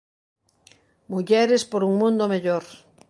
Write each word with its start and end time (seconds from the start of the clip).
Mulleres 1.13 1.63
por 1.71 1.81
un 1.89 1.93
mundo 2.01 2.23
mellor". 2.33 2.63